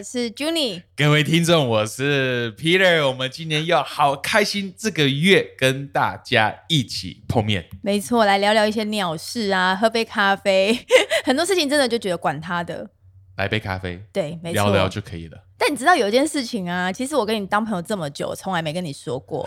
[0.00, 3.06] 我是 Juni，各位听众，我是 Peter。
[3.06, 7.68] 我们今年要好开心，这个月跟大家一起碰面。
[7.82, 10.86] 没错，来聊聊一些鸟事啊，喝杯咖啡，
[11.26, 12.88] 很多事情真的就觉得管他的，
[13.36, 15.36] 来杯咖啡，对，没错，聊聊就可以了。
[15.58, 19.46] 但你知道有一件事情啊，其实我跟你当朋友这么久，从来没跟你说过。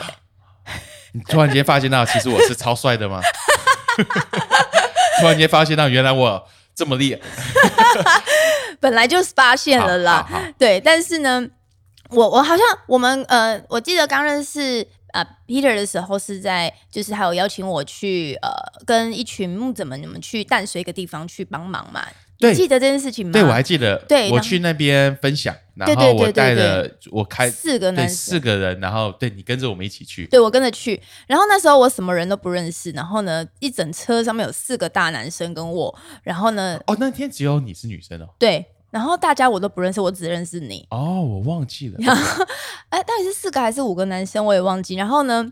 [1.14, 3.20] 你突然间发现到，其实我是超帅的吗？
[5.20, 7.22] 突然间发现到，原来我这么厉害。
[8.84, 11.48] 本来就是发现了啦，对，但是呢，
[12.10, 18.52] 我我好像我们呃，我记得刚认识啊 Peter 的时候是在，就是还有邀请我去呃，
[18.86, 22.06] 跟一群木子们你们去淡水一个地方去帮忙嘛。
[22.40, 23.32] 对，记得这件事情吗？
[23.32, 23.96] 对，我还记得。
[24.00, 30.26] 对，我去那边分享，然后我带了我开四个男四个人，然后对你跟着我们一起去。
[30.26, 31.02] 对，我跟着去。
[31.26, 38.28] 然后那时候我什么人都不认识，然后呢，一整车上面有四个大男生跟我，然后呢，哦，那天只有你是女生哦。
[38.38, 40.88] 对，然后大家我都不认识，我只认识你。
[40.92, 41.96] 哦，我忘记了。
[42.00, 42.46] 然后，
[42.90, 44.46] 哎，到底是四个还是五个男生？
[44.46, 44.94] 我也忘记。
[44.94, 45.52] 然后呢，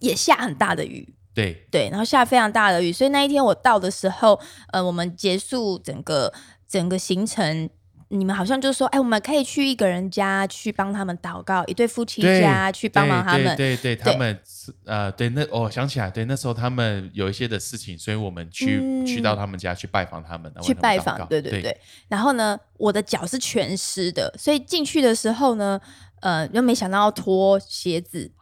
[0.00, 1.14] 也下很大的雨。
[1.34, 4.38] 对对，然后下非常大的雨，所以那一天我到的时候，
[4.72, 6.32] 呃，我们结束整个。
[6.68, 7.70] 整个行程，
[8.08, 13.56] 你们好像就说，哎，我们可以去一个人家去帮他们祷告，一对夫妻家去帮忙他们。
[13.56, 14.38] 对对，他们
[14.84, 21.26] 呃，对，那哦想起来，对，那时候他们有一些的事情，所以我们去去到他们家去拜访他们，去拜访。
[21.26, 21.76] 对对对。
[22.08, 25.80] 然后呢，我的脚是全湿的，所以进去的时候呢，
[26.20, 28.30] 呃，又没想到要脱鞋子。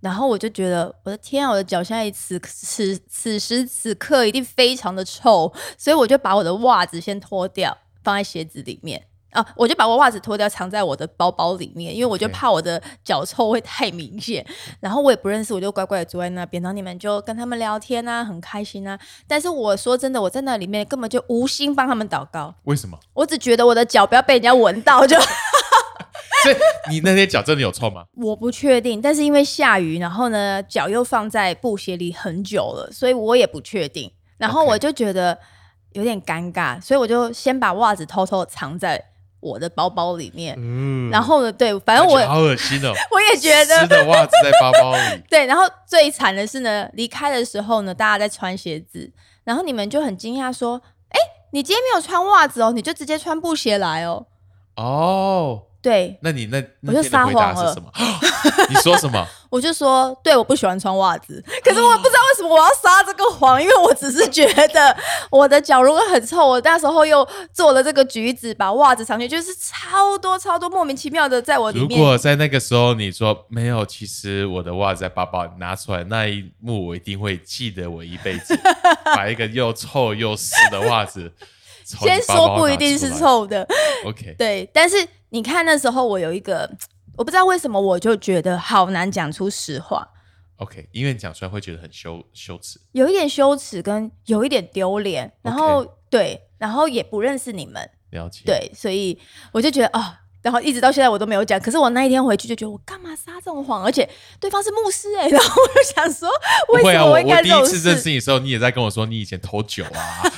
[0.00, 7.76] 然后我就觉得，我的天啊，我的脚现在此此此时此刻一定非常的臭，所以我就把我的袜子先脱掉，
[8.08, 14.42] 放在鞋子里面啊，我就把我袜子脱掉，藏在我的包包里面，因为我就怕我的脚臭会太明显。
[14.80, 18.98] 然后我也不认识，我就乖乖的坐在那边，然后你们就跟他们聊天啊，很开心啊。
[19.26, 22.54] 但是我说真的，我在那里面根本就无心帮他们祷告。
[22.64, 22.98] 为什么？
[23.12, 25.14] 我只觉得我的脚不要被人家闻到就。
[26.42, 26.56] 所以
[26.88, 28.06] 你那天脚真的有臭吗？
[28.16, 34.10] 我不确定，但是因为下雨，然后呢脚又放在布鞋里很久了，所以我也不确定。
[34.38, 35.38] 然后我就觉得
[35.92, 39.02] 有点尴尬，所以我就先把袜子偷偷藏在
[39.40, 40.54] 我的包包里面。
[40.58, 45.22] 嗯，然后呢，对，反正我好恶心哦， 我也觉得湿的袜子在包包里。
[45.30, 49.10] 对，然后最惨的是呢，离开的时候呢，大家在穿鞋子，
[49.44, 51.18] 然后你们就很惊讶说：“哎，
[51.52, 54.26] 你今天没有穿袜子哦，你就直接穿布鞋来哦。”
[54.76, 55.62] 哦。
[55.80, 57.74] 对，那你那我就撒谎了。
[58.68, 59.26] 你说什么？
[59.48, 61.42] 我就说，对，我不喜欢穿袜子。
[61.64, 64.94] 可是我不知道为什么我要撒这个谎，因为我只是觉得
[65.30, 71.88] 我的脚如果很臭，我那时候又做了这个橘子，把袜子藏去，就是超多超多莫名其妙的在我里面。
[71.88, 78.58] 如果在那个时候你说没有，其实我的袜子在包包拿出来那一幕，我一定会记得我一辈子。
[79.16, 81.32] 把一个又臭又湿的袜子，
[82.00, 83.66] 先说不一定是臭的。
[84.04, 84.96] OK，对，但是。
[85.30, 86.66] 你看那时候我有一个，
[87.14, 90.08] 我不知道为什么我就觉得好难讲出实话。
[90.56, 99.18] OK，因为你讲出来会觉得很羞羞耻，有一点羞耻跟有一点丢脸，然后对，然后也不认识你们，了解，对，所以
[99.52, 100.20] 我就觉得啊。
[100.40, 106.30] 然后一直到现在我都没有讲，可是我那一天回去就觉得我干嘛撒这种谎，而且对方是牧师哎， 然后我就想说，
[106.68, 110.22] 为什么我应该第一次认识你的时候，你也在跟我说你以前偷酒啊？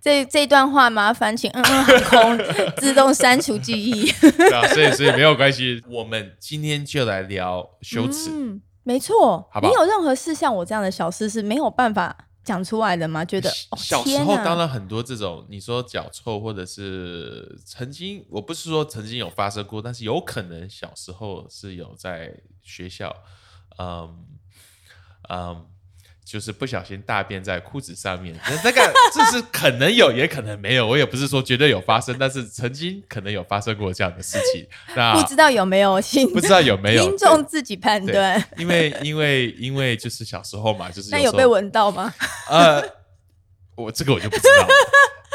[0.00, 2.38] 这这段话麻烦请嗯嗯 航空
[2.76, 4.10] 自动删除记忆。
[4.12, 8.30] 对啊，所以所以没有关系，我们今天就来聊羞耻。
[8.32, 12.16] 嗯，没错，你有任何事像我这样的小事是没有办法。
[12.44, 13.22] 讲出来的吗？
[13.26, 22.32] 觉得小时候当然很多这种，你说脚臭，或者是曾经，我不是说曾经有发生过，但是有可能小时候是有在
[22.62, 23.14] 学校，
[23.78, 24.24] 嗯
[25.28, 25.66] 嗯。
[26.30, 30.86] 就是不小心大便在裤子上面，那个这是可能有，也可能没有。
[30.86, 34.66] 我也不是说绝对有发生，但是曾经可能有发生过这样的事情。
[34.94, 35.98] 那不知道有没有？
[36.34, 37.04] 不知道有没有？
[37.08, 38.44] 听众自己判断。
[38.58, 42.12] 因为因为因为就是小时候嘛，就是那有被闻到吗？
[42.50, 42.84] 呃，
[43.74, 44.68] 我这个我就不知道，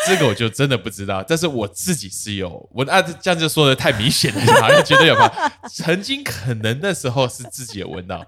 [0.05, 1.25] 这个我就真的不知道。
[1.27, 5.51] 但是我自己是有闻啊，这样就说的太明显了，好像觉得有吧？
[5.73, 8.23] 曾经可能那时候是自己有闻到。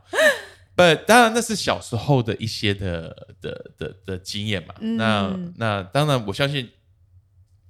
[0.75, 4.75] 不，当然那是小时候的一些的的的的经验嘛。
[4.79, 6.69] 那那当然，我相信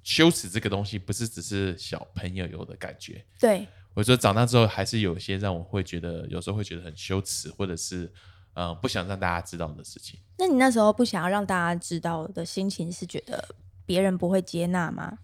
[0.02, 3.24] 羞耻这个东西不是只是小朋友有的感觉。
[3.38, 8.12] 对，我觉得长大之后还是有些让我会觉得有时候会觉得很羞耻，或者是
[8.54, 10.18] 呃不想让大家知道的事情。
[10.38, 13.54] 那你那时候不想要让大家知道的心情是觉得
[13.84, 15.18] 别人不会接纳吗？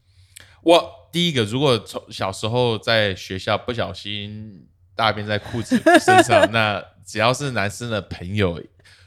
[0.62, 4.68] 我第一个，如果从小时候在学校不小心
[5.02, 8.62] 大便在裤子身上， 那只要是男生的朋友，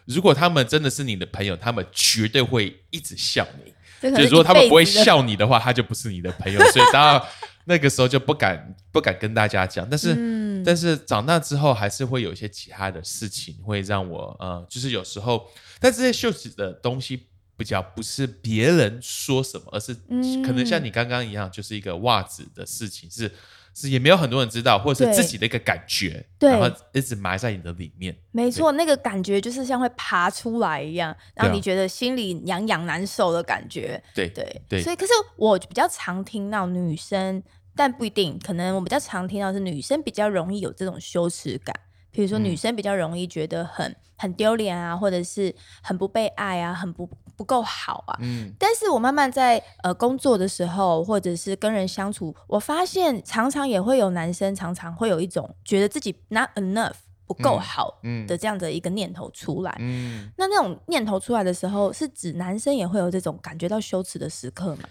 [0.06, 3.74] 如果他们真的是你的朋友，他们绝对会一直笑你。
[4.02, 7.22] 就就是说他们不会笑你的话，他就不是你的朋友， 所以当然
[7.64, 9.90] 那个时候就不敢不敢跟大家讲。
[9.90, 15.48] 但是、嗯但是长大之后，还是会有一些其他的事情会让我呃，就是有时候，
[15.80, 17.28] 但这些袖子的东西。
[17.58, 23.32] 比较不是别人说什么，而是嗯可能像你刚刚一样，就是一个袜子的事情，是
[23.76, 28.16] 是也没有很多人知道，或者是自己的一个感觉，对然后一直埋在你的里面。
[28.32, 34.02] 没错，那个感觉就是像会爬出来一样，让对啊你觉得心里痒痒难受的感觉。
[34.14, 37.44] 对对对所以可是我比较常听到女生，
[37.76, 41.76] 但不一定，可能我比较常听到是女生比较容易有这种羞耻感。
[42.16, 48.18] 比如说，女生比较容易觉得很很丢脸啊，或者是很不被爱啊，很不不够好啊。
[48.22, 56.94] 嗯，但是我慢慢在呃工作的时候，或者是跟人相处，我发现常常也会有男生常常会有一种觉得自己 not enough
[57.28, 59.76] 不够好嗯的这样的一个念头出来。
[59.80, 64.88] 嗯，那那种念头出来的时候，是指男生也会有这种感觉到羞耻的时刻吗？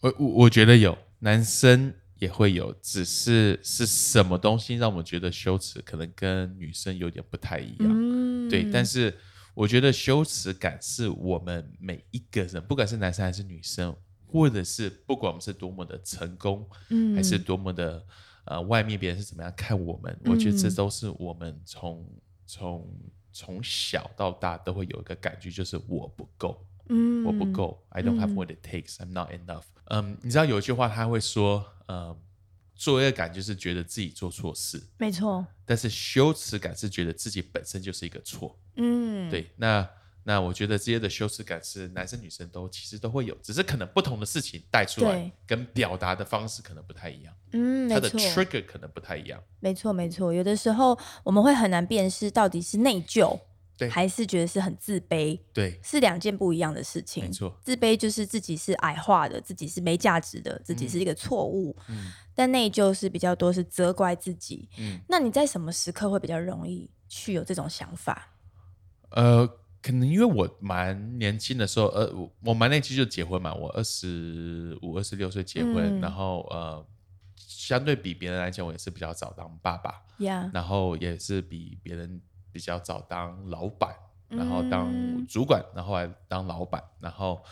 [0.00, 1.92] 我我我觉得有男生
[2.24, 7.88] 也会有，只是是什么东西让我们觉得羞耻，可能跟女生有点不太一样。
[7.90, 9.14] 嗯，对，但是
[9.54, 13.94] 我觉得羞耻感是我们每一个人，不管是男生还是女生，
[14.26, 18.04] 或者是不管我们是多么的成功，嗯还是多么的
[18.46, 22.06] 呃，外面别人是怎么样看我们，我觉得这嗯都是我们从
[22.46, 23.00] 从
[23.32, 26.66] 从小到大都会有一个感觉，就是我不够。
[26.88, 29.64] 嗯我不够，I don't have 嗯 what it takes, I'm not enough。
[29.86, 32.16] 嗯，你知道有一句话他会说，嗯，
[32.74, 38.58] 罪恶感就是觉得自己做错事，没错，但是羞耻感是觉得自己本身就是一个错。
[38.76, 39.88] 嗯，对，那
[40.26, 49.42] 那我觉得这些的羞耻感是男生女生都其实都会有，只是可能不同的事情带出来，跟表达的方式可能不太一样，嗯，它的，trigger 可能不太一样。
[49.60, 50.32] 没错，没错。
[50.32, 53.38] 有的时候我们会很难辨识到底是内疚，
[53.76, 57.24] 对还是觉得是很自卑，对，是两件不一样的事情。
[57.24, 61.76] 没错，自卑就是自己是矮化的，自己是没价值的，自己是一个错误。
[61.88, 64.68] 嗯但内疚是比较多是责怪自己。
[64.76, 68.34] 嗯，那你在什么时刻会比较容易去有这种想法？
[69.10, 69.46] 呃，
[69.80, 76.84] 可能因为我蛮年轻的时候，呃，我我蛮年轻就结婚嘛，我二十五、二十六岁结婚，嗯然后呃，
[77.36, 82.20] 相对比别人来讲，我也是比较早当爸爸，呀、然后也是比别人
[82.54, 83.92] 比较早当老板，
[84.28, 85.26] 然后当嗯。
[85.26, 87.44] 主管，然后还当老板，然后。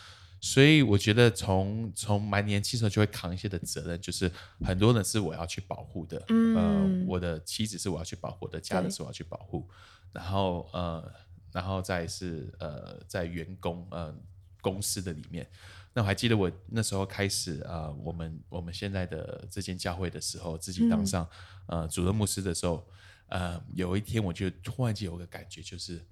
[0.44, 4.28] 所以我觉得从从蛮年轻的时候就会扛一些的责任，就是
[4.64, 6.56] 很多人是我要去保护的，嗯。
[6.56, 8.90] 呃，我的妻子是我要去保护，我的家人对。
[8.90, 9.68] 是我要去保护，
[10.12, 11.12] 然后呃，
[11.52, 14.12] 然后再是呃，在员工呃
[14.60, 15.48] 公司的里面，
[15.94, 21.24] 那我还记得我那时候开始呃，我们我们现在的这间教会的时候，自己当上、
[21.66, 22.84] 呃主任牧师的时候，
[23.32, 26.04] 呃，有一天我就突然间有个感觉，就是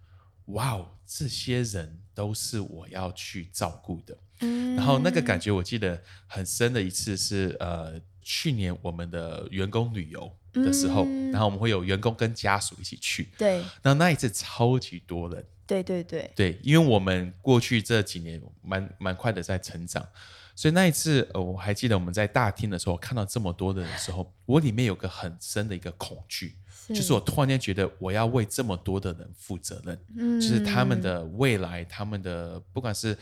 [0.47, 4.17] 哇哦，这些人都是我要去照顾的。
[4.41, 4.75] 嗯。
[4.75, 11.31] 然后那个感觉我记得很深的一次是呃去年我们的员工旅游的时候，嗯。
[11.31, 13.59] 然后我们会有员工跟家属一起去，对。
[13.83, 20.09] 然后那一次超级多人，对对对，对，因为我们过去这几年蛮蛮快的在成长，
[20.57, 26.57] 所以那一次呃我还记得我们在大厅的时候看到这么多的人的时候，我里面有个很深的一个恐惧，
[26.95, 30.41] 就是我突然间觉得我要为这么多的人负责任，嗯。
[30.41, 33.17] 就是他们的未来，他们的不管是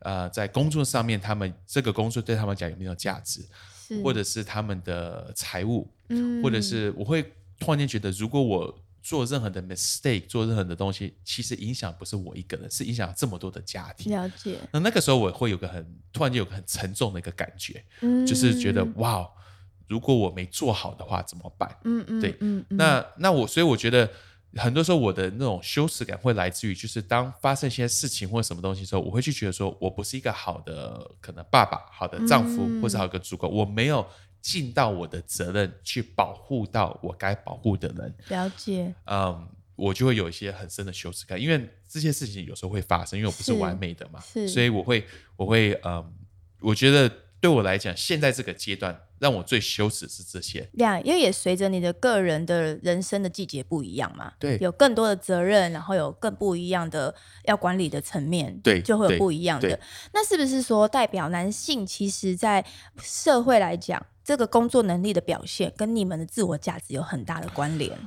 [0.00, 3.44] 呃在工作上面，他们这个工作对他们讲有没有价值，
[3.88, 4.02] 是。
[4.02, 6.42] 或者是他们的财务，嗯。
[6.42, 7.22] 或者是我会
[7.58, 14.10] 突然间觉得，如果我做任何的 mistake，做任何的东西，其实影响不是我一个人，是影响这么多的家庭。
[14.10, 18.26] 了解，那那个时候我会有个很突然间有个很沉重的一个感觉，嗯。
[18.26, 19.28] 就是觉得哇，
[19.88, 21.76] 如果我没做好的话怎么办？
[21.84, 22.76] 嗯嗯对嗯嗯。
[22.76, 24.08] 那那我所以我觉得
[24.56, 34.06] 很多时候我的那种羞耻感会来自于，就是当发生一些事情或什么东西的时候，我会去觉得说我不是一个好的可能爸爸、好的丈夫，嗯或者好的主管，我没有
[34.40, 39.48] 尽到我的责任去保护到我该保护的人，了解，嗯。
[39.76, 44.46] 我就会有一些很深的羞耻感，因为这些事情有时候会发生，因为我不是是完美的嘛，是。
[44.46, 46.14] 所以我会，我会，嗯，
[46.60, 47.10] 我觉得
[47.40, 57.14] 对我来讲，现在这个阶段让我最羞耻是这些，两，因为也随着你的个人的人生的季节不一样嘛，对有更多的责任，然后有更不一样的
[57.44, 59.80] 要管理的层面，对就会有不一样的。
[60.12, 62.62] 那是不是说代表男性其实在
[63.02, 67.98] 社会来讲，这个工作能力的表现跟你们的自我价值有很大的关联？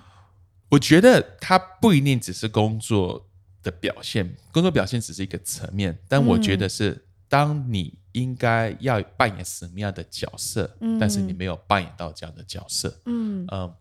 [0.70, 3.28] 我觉得他不一定只是工作
[3.64, 10.98] 的表现，工作表现只是一个层面，但我觉得是当你应该要扮演什么样的角色，嗯。
[11.00, 13.46] 但是你没有扮演到这样的角色，嗯。
[13.52, 13.74] 嗯，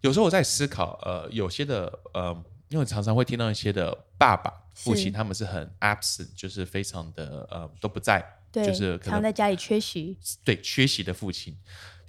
[0.00, 11.56] 有时候我在思考，呃，有些的，呃，因为常常会听到一些的爸爸、父亲，他们是很 absent，就是非常的呃都不在，就是可能常在家里缺席，对缺席的父亲。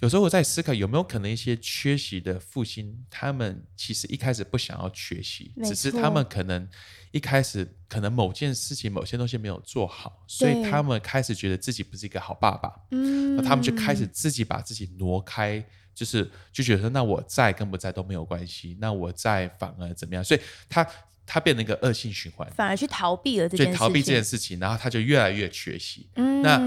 [0.02, 6.68] 有时候我在思考，有没有可能一些缺席的父亲，他们其实一开始不想要缺席，只是他们可能
[7.12, 12.74] 一开始可能某件事情、某些东西没有做好，所以他们开始觉得自己不是一个好爸爸。
[12.90, 20.24] 嗯，那他们就开始自己把自己挪开，就是就觉得说，那我在跟不在都没有关系，那我在反而怎么样？
[20.24, 20.84] 所以他
[21.32, 26.06] 他变成一个恶性循环，反而去逃避了这件事情，所以逃避这件事情，然后他就越来越缺席。
[26.16, 26.58] 嗯，那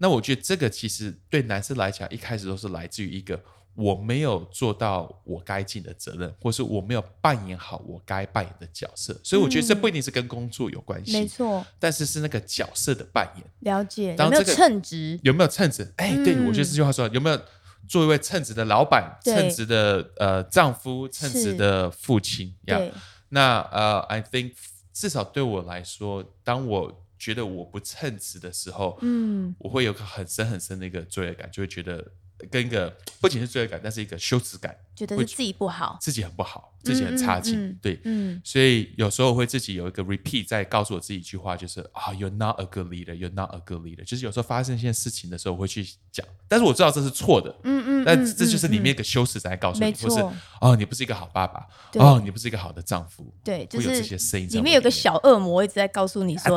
[0.00, 3.38] 那我觉得这个其实对男生来讲，一开始都是来自于一个
[3.74, 13.44] 我没有做到我该尽的责任，或是我没有扮演好我该扮演的角色，所以我觉得这不一定是跟工作有关系，没错，但是是那个角色的扮演。
[13.60, 14.16] 了解。
[14.16, 15.20] 有没有当这个称职？
[15.22, 15.92] 有没有称职？
[15.96, 16.46] 哎、对嗯。
[16.46, 17.38] 我觉得这句话说有没有
[17.86, 19.34] 做一位称职的老板、对。
[19.34, 22.78] 称职的呃丈夫、称职的父亲呀。
[22.78, 22.90] 对，
[23.34, 24.52] 那呃，I think
[24.92, 32.12] 至少对我来说，当我觉得我不称职的时候，嗯，我会有个很深很深的一个罪恶感，就会觉得
[32.48, 38.00] 跟一个不仅是罪恶感，但是一个羞耻感，会觉得是自己不好，自己很不好，自己很差劲，嗯嗯嗯对。
[38.04, 44.04] 嗯，所以有时候我会自己有一个 repeat，在告诉我自己一句话，就是啊、y o u r e not a good leader，you're not a good leader。
[44.04, 56.56] 就是有时候发生一件事情的时候，我会去讲，但是我知道这是错的，嗯嗯，但嗯这就是里面一嗯个修饰在告诉没你，或是错哦，你不是一个好爸爸，哦，你不是一个好的丈夫，对，就会有这是些声音里面有个小恶魔一直在告诉你说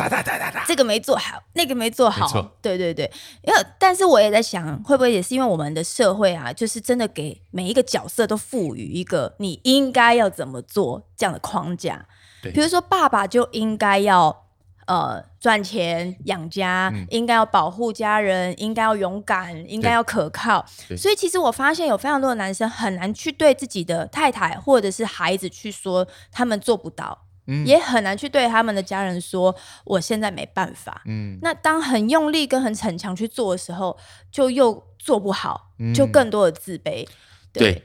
[0.67, 3.10] 这个没做好，那个没做好没，对对对。
[3.44, 12.05] 因为但是我也在想，会不会也是因为我们的社会啊，就是真的给每一个角色都赋予一个你应该要怎么做这样的框架。
[12.43, 14.46] 对比如说爸爸就应该要
[14.86, 20.63] 呃赚钱养家，嗯应该要保护家人，应该要勇敢，应该要可靠。
[20.96, 27.24] 所以其实我发现有非常多的男生很难去对自己的太太或者是孩子去说他们做不到。
[27.50, 29.55] 嗯也很难去对他们的家人说
[29.86, 31.01] 我现在没办法。
[31.05, 33.98] 嗯，那当很用力跟很逞强去做的时候，
[34.29, 37.07] 就又做不好，嗯就更多的自卑。
[37.53, 37.81] 对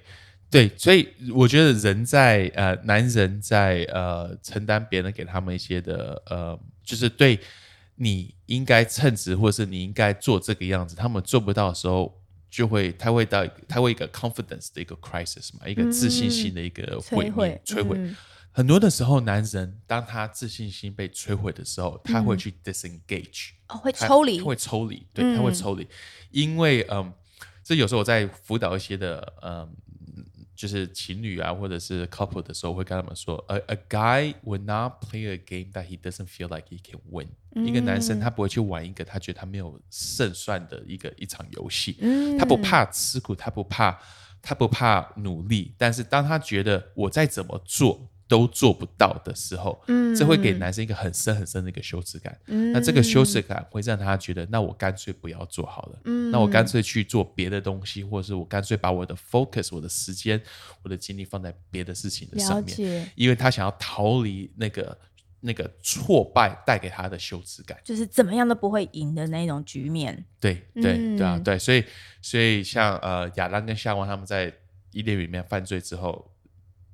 [0.52, 7.40] 对，所以我觉得人在呃，男人在呃承担别人给他们一些的呃，就是对
[7.94, 17.96] 你应该称职，或者是你应该做这个样子，他们做不到的时候，就会他会到他会一个 confidence 的一个 crisis 嘛，一个自信心的一个毁灭摧毁，摧毁。
[17.98, 18.14] 嗯。
[18.54, 22.38] 很多的时候，男人当他自信心被摧毁的时候，他会嗯。
[22.38, 25.88] 去 disengage，、哦，会抽离他，会抽离，对，嗯他会抽离，
[26.30, 27.10] 因为嗯，
[27.64, 29.74] 这有时候我在辅导一些的嗯，
[30.54, 36.78] 就是情侣啊，或者是 couple 的时候，会跟他们说，a a guy will not play a game that he doesn't feel like he
[36.82, 37.28] can win、
[37.66, 38.02] 一个男嗯。
[38.02, 42.36] 生他不会去玩一个他觉得他没有胜算的一个一场游戏，嗯。
[42.38, 43.98] 他不怕吃苦，他不怕，
[44.40, 52.34] 他不怕努力，但是当他觉得我再怎么做都做不到的时候，嗯这会给男生一个很深很深的一个羞耻感。
[52.46, 60.40] 嗯那这个羞耻感会让他觉得，那我干脆不要做好了，嗯那我干脆去做别的东西，或者是我干脆把我的 focus、我的时间、
[60.82, 64.98] 我的精力放在别的事情的上面，解，因为他想要逃离那个
[65.40, 67.78] 那个挫败带给他的羞耻感。
[67.84, 70.24] 就是怎么样都不会赢的那种局面。
[70.40, 71.84] 对对、嗯对啊，对，所以
[72.22, 74.50] 所以像呃亚当跟夏娃他们在
[74.92, 76.31] 伊甸园里面犯罪之后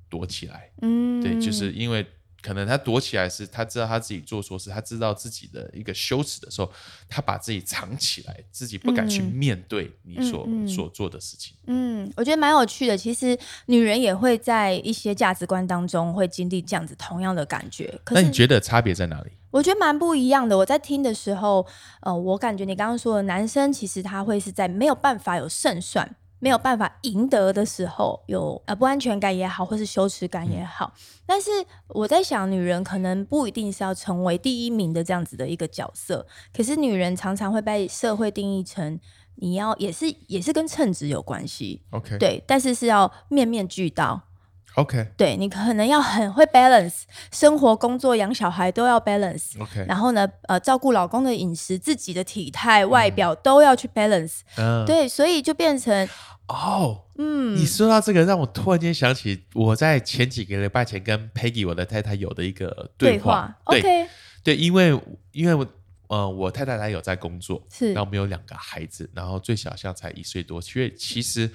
[0.09, 2.05] 躲起来，嗯，对，就是因为
[2.41, 6.71] 可能他躲起来是他知道他自己做错事，他知道自己的一个羞耻的时候，
[7.09, 11.55] 他把自己藏起来，自己不敢去嗯面对你所、所做的事情。
[11.67, 12.97] 嗯，我觉得蛮有趣的。
[12.97, 17.99] 其实女人也会在一些价值观当中会经历这样子同样的感觉。
[18.05, 19.31] 可那你觉得差别在哪里？
[19.51, 20.57] 我觉得蛮不一样的。
[20.57, 21.65] 我在听的时候，
[22.01, 26.15] 呃，我感觉你刚刚说的男生其实他会是在没有办法有胜算。
[26.39, 30.93] 没有办法赢得的时候，有呃不安全感也好，或是羞耻感也好。
[31.25, 31.49] 但是
[31.87, 38.99] 我在想，女人可能不一定是要成为第一名的这样子的一个角色，可是女人常常会被社会定义成
[39.35, 44.28] 你要也是也是跟称职有关系，OK，对，但是是要面面俱到。
[44.75, 49.61] ，OK 对你可能要很会 balance，生活、工作、养小孩都要 balance。
[49.61, 54.39] OK，然后呢，呃，照顾老公的饮食、自己的体态、外表都要去 balance。
[54.57, 56.07] 嗯，对，所以就变成，
[56.47, 63.33] 哦，嗯你说到这个，让我突然间想起我在前几个礼拜前跟 Peggy 我的太太有的一个对话。
[63.33, 64.07] 话，OK，
[64.43, 64.99] 对，因为
[65.31, 65.67] 因为我
[66.07, 70.59] 呃，我太太她有在工作，是然后我们有两个孩子，然后最小像才一岁多。
[70.75, 71.47] 因为其实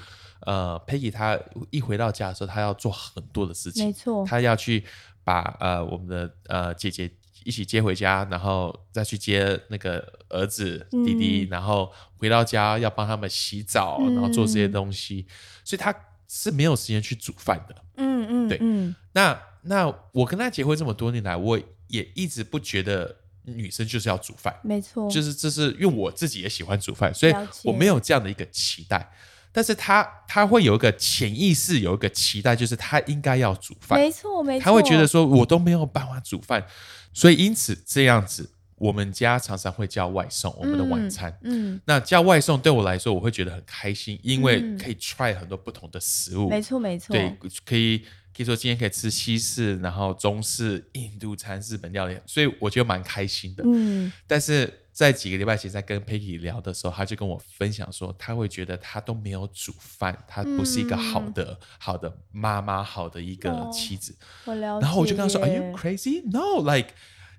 [0.47, 1.39] 呃，Peggy 她
[1.71, 4.85] 一回到家的时候，她要做很多的事情，没错，她要去
[5.23, 7.11] 把呃我们的呃姐姐
[7.45, 15.27] 一起接回家，然后再去接那个儿子弟弟，然后回到家要帮他们洗澡，然后做这些东西，
[15.65, 15.95] 所以她
[16.29, 17.77] 是没有时间去煮饭的。
[17.97, 18.59] 嗯嗯，对。
[18.61, 24.59] 嗯，那那我跟她结婚这么多年来，我也一直不觉得女生就是要煮饭。
[24.65, 29.11] 没错，就是这是因为我自己也喜欢煮饭，所以我没有这样的一个期待。
[29.57, 33.97] 但是他他会有一个潜意识，有一个期待，就是他应该要煮饭。
[33.97, 36.67] 没错没错，他会觉得说，我都没有办法煮饭，
[37.13, 41.33] 所以因此这样子，我们家常常会叫外送我们的晚餐。
[41.45, 46.49] 嗯，那叫外送对我来说，我会觉得很开心，因为嗯可以 try 很多不同的食物。
[46.49, 47.99] 没错没错，对，可以
[48.37, 53.63] 可以说今天可以吃西式，然后中式、印度餐、日本料理，所以我觉得蛮开心的。
[53.65, 64.17] 嗯，但是在几个礼拜前，在跟 Peggy 聊的时候，他就跟我分享说，他会觉得他都没有煮饭，他不是一个好的、好的妈妈，好的一个妻子。
[64.45, 64.87] 我了解。
[64.87, 66.23] 然后我就跟他说：“Are you crazy?
[66.31, 66.91] No, like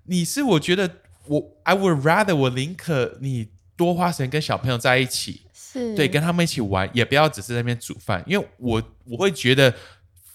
[0.04, 0.98] 你是我觉得
[1.28, 3.48] 我 I would rather 我宁可你
[3.78, 9.74] 多花时间跟小朋友在一起，是对，跟他们一起玩，也不要只是在那边煮饭，因为我我会觉得。”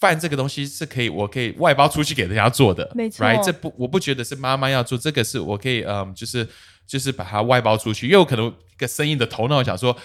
[0.00, 3.44] 饭这个东西是可以，我可以外包出去给人家做的，没错 right？
[3.44, 6.48] 这不，我不觉得是妈妈要做，这个是我可以，嗯，就是
[6.90, 9.96] 就是把它外包出去，因为我可能一个生意的头脑想说，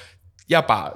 [0.46, 0.94] 要把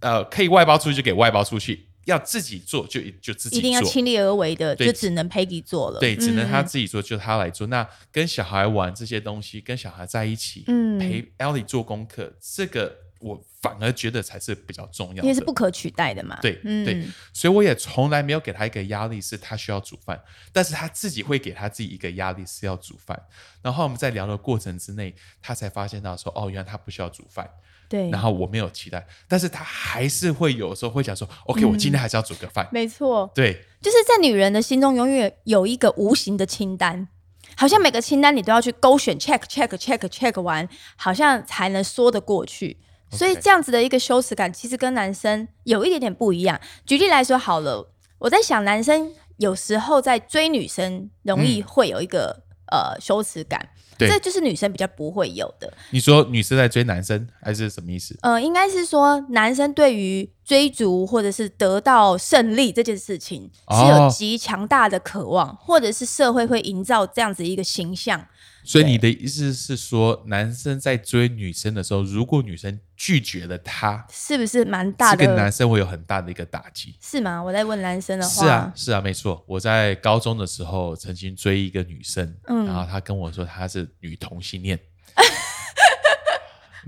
[0.00, 6.00] 呃可以外包出去就给外包出去，要自己做就就自己做，一定要亲力而为的，就只能 Peggy 做了。
[6.00, 7.66] 对，只能他嗯自己做，就他来做。
[7.66, 16.38] 那跟小孩玩这些东西，跟小孩在一起，嗯陪 Ellie 做功课，这个我反而觉得才是比较重要的，因为是不可取代的嘛。
[16.40, 20.20] 对嗯对，所以我也从来没有给他一个压力，是他需要煮饭，
[20.52, 23.20] 但是他自己会给他自己一个压力是要煮饭。
[23.62, 27.50] 然后我们在聊的过程之内，他才发现到说，哦，原来他不需要煮饭。
[27.88, 32.68] 对，然后我没有期待，但是他还是会有时候会想说，OK，我今天还是要煮个饭。
[32.70, 37.08] 没错，对就是在女人的心中永远有一个无形的清单，
[37.56, 42.76] 好像每个清单你都要去勾选 check check check check 完，好像才能说得过去。
[43.10, 46.60] 所以这样子的一个羞耻感，其实跟男生有一点点不一样。
[46.86, 55.72] 举例来说好了，我在想，男生有时候在追女生，容易会有一个、呃羞耻感，对这就是女生比较不会有的。
[55.90, 58.16] 你说女生在追男生，还是什么意思？
[58.22, 68.26] 呃，应该是说男生对于追逐或者是得到胜利这件事情是有哦极强大的渴望，或者是社会会营造这样子一个形象。
[68.68, 75.50] 所以你的意思是说，男生在追女生的时候，如果女生拒绝了他，是不是蛮大的这个男？
[75.50, 76.94] 生会有很大的一个打击。
[77.00, 77.42] 是吗？
[77.42, 79.42] 我在问男生的话，是啊，是啊，没错。
[79.46, 84.78] 我在高中的时候曾经追一个女生，嗯然后她跟我说她是女同性恋，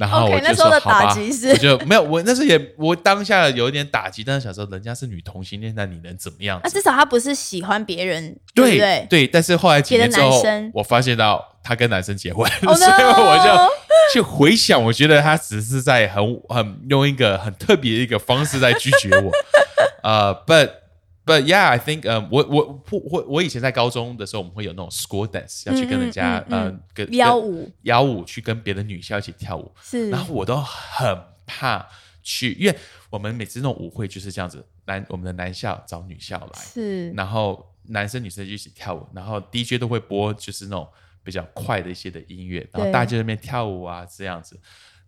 [0.00, 6.78] 然后我就那时候的说好吧，打击是我就没有我那时候也我当下有一点打击，但是想说人家是女同性恋，那你能怎么样那、子？
[6.78, 9.26] 至少他不是喜欢别人，对不对？
[9.26, 19.30] 但是后来几年之后我发现到她跟男生结婚 Oh 所以我就去回想，我觉得她只是在很很用一个很特别的一个方式在拒绝我。
[20.02, 20.72] 呃、b u t
[21.30, 27.70] but yeah, I think，呃、我我我我我以前在高中的时候，我们会有那种 school dance，要去跟人家、嗯嗯嗯呃跟邀舞。
[27.82, 30.10] 幺舞去跟别的女校一起跳舞，是。
[30.10, 31.16] 然后我都很
[31.46, 31.86] 怕
[32.22, 32.76] 去，因为
[33.10, 37.10] 我们每次那种舞会就是这样子，男我们的男校找女校来，是。
[37.12, 40.88] 然后男生女生就一起跳舞，然后 DJ 都会播就是那种
[41.22, 42.92] 比较快的一些的音乐，然后对。
[42.92, 44.58] 大家就在那边跳舞啊这样子，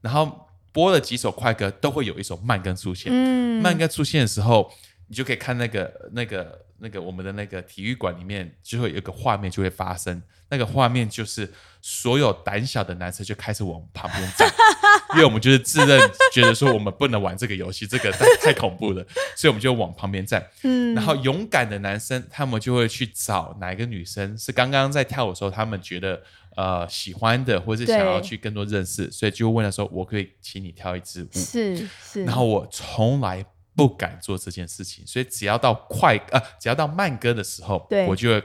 [0.00, 3.11] 然后播了几首快歌，都会有一首慢歌出现。
[3.12, 3.61] 嗯。
[3.62, 4.72] 慢歌出现的时候，
[5.12, 14.51] 你就可以看那个那个那个我们的那个体育馆里面就会有一个画面就会发生，那个画面就是所有胆小的男生就开始往旁边站，
[15.12, 16.01] 因为我们就是自认
[16.33, 20.42] 觉得说我们不能玩这个游戏，这个 太太恐怖了，所以我们就往旁边站。
[20.62, 26.22] 嗯然后勇敢的男生，他们就会去找哪一个女生是刚刚在跳舞的时候，他们觉得
[26.57, 38.06] 呃喜欢的，或是想要去更多认识，所以就问他说：“我可以请你跳一支舞。”是是，然后我从来不敢做这件事情，所以只要到快呃，只要到慢歌的时候，对。
[38.06, 38.40] 我就会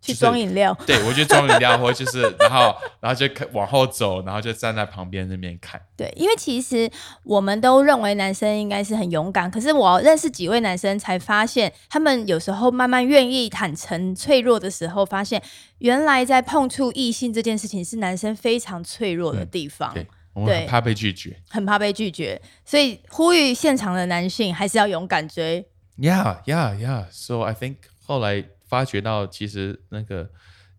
[0.00, 5.80] 去就是装饮料，对我就装饮料， 或者就是然后然后就看往后走，然后就站在旁边那边看。
[5.96, 6.88] 对，因为其实
[7.24, 15.42] 我们都认为男生应该是很勇敢，可是我认识几位男生才发现，他们有时候慢慢愿意坦诚脆弱的时候，发现
[15.78, 21.34] 原来在碰触异性这件事情是男生非常脆弱的地方，对，我们很怕被拒绝。
[21.48, 25.66] 很怕被拒绝，所以呼吁现场的男性还是要勇敢追。
[25.96, 27.06] Yeah, yeah, yeah.
[27.10, 30.30] So I think 后来发觉到，其实那个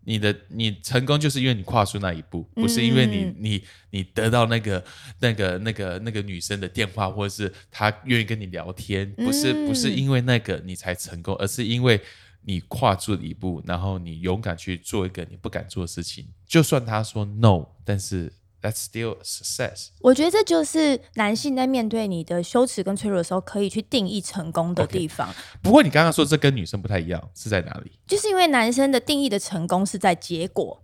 [0.05, 4.83] 你的你成功就是因为你跨出那一步，不是因为你嗯你你得到那个
[5.19, 11.99] 那个那个那个女生的电话，或者是她愿意跟你聊天，不是不是嗯因为那个你才成功，而是因为
[12.43, 19.87] 你跨出了一步，然后你勇敢去做一个你不敢做的事情，就算他说 no，但是 that's still a success。
[20.01, 25.33] 我觉得这就是男性在面对你的羞耻跟脆弱的时候，可以去定义成功的地方。
[25.61, 30.83] 不过你刚刚说这跟女生不太一样，是在哪里就是因为男生的定义的成功是在结果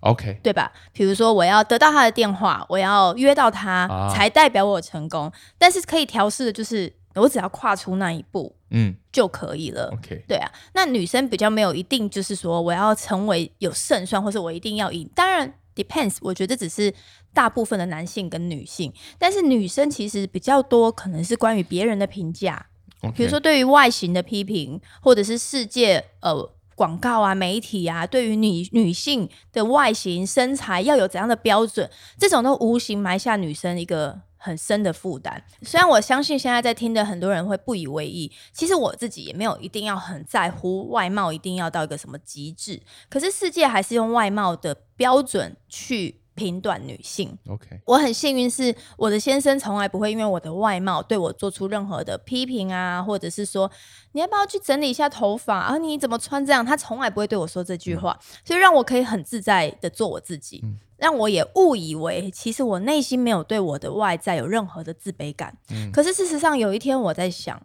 [0.00, 0.72] ，？OK，对吧？
[0.92, 5.32] 比如说我要得到他的电话，我要约到他，啊才代表我成功。
[5.58, 9.90] 但是可以调试的就是，我只要跨出那一步嗯就可以了。
[9.94, 15.08] ，OK，对啊，那女生比较没有一定，就是说我要成为有胜算，或是我一定要赢。
[15.14, 16.92] 当然 depends，我觉得只是
[17.32, 22.66] 大部分的男性跟女性，但是女生其实比较多，可能是关于别人的评价
[23.14, 35.42] 比如说对于外形的批评，或者是世界呃广告啊、媒体啊，对于女女性的外形、身材要有怎样的标准，这种都无形埋下女生一个很深的负担。
[35.62, 42.80] 虽然我相信现在在听的很多人会不以为意，其实我自己也没有一定要很在乎外貌，一定要到一个什么极致。
[43.08, 47.36] 可是世界还是用外貌的标准去评断女性。
[47.48, 53.70] OK，我很幸运，是我的先生从来不会因为我的外貌对我做出任何的批评啊，或者是说
[54.12, 55.78] 你要不要去整理一下头发啊？
[55.78, 56.64] 你怎么穿这样？
[56.64, 60.62] 他从来不会对我说这句话，所以让我可以很自在的做我自己，
[60.96, 65.56] 让我也误以为其实我内心没有对我的外在有任何的自卑感。
[65.92, 67.60] 可是事实上，有一天我在想，